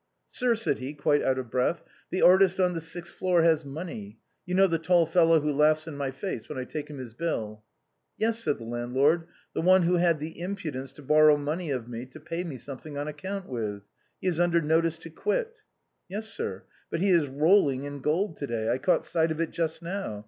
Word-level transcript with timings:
"Sir," 0.27 0.55
said 0.55 0.79
he, 0.79 0.95
quite 0.95 1.21
out 1.21 1.37
of 1.37 1.51
breath," 1.51 1.83
the 2.09 2.23
artist 2.23 2.59
on 2.59 2.73
the 2.73 2.81
sixth 2.81 3.13
floor 3.13 3.43
has 3.43 3.63
money. 3.63 4.17
You 4.47 4.55
know 4.55 4.65
the 4.65 4.79
tall 4.79 5.05
fellow 5.05 5.39
who 5.39 5.53
laughs 5.53 5.85
in 5.85 5.95
my 5.95 6.09
face 6.09 6.49
when 6.49 6.57
I 6.57 6.63
take 6.65 6.87
him 6.89 6.97
his 6.97 7.13
bill?"" 7.13 7.61
Yes," 8.17 8.39
said 8.39 8.57
the 8.57 8.63
landlord," 8.63 9.27
the 9.53 9.61
one 9.61 9.83
who 9.83 9.97
had 9.97 10.19
the 10.19 10.39
impudence 10.41 10.91
to 10.93 11.03
borrow 11.03 11.37
money 11.37 11.69
of 11.69 11.87
me 11.87 12.07
to 12.07 12.19
pay 12.19 12.43
me 12.43 12.57
something 12.57 12.97
on 12.97 13.07
account 13.07 13.47
with. 13.47 13.83
He 14.19 14.25
is 14.27 14.39
under 14.39 14.59
notice 14.59 14.97
to 14.97 15.11
quit." 15.11 15.53
"Yes, 16.09 16.27
sir. 16.29 16.63
But 16.89 17.01
he 17.01 17.09
is 17.11 17.27
rolling 17.27 17.83
in 17.83 17.99
gold 17.99 18.37
to 18.37 18.47
day. 18.47 18.71
I 18.73 18.79
caught 18.79 19.05
sight 19.05 19.29
of 19.29 19.39
it 19.39 19.51
just 19.51 19.83
now. 19.83 20.19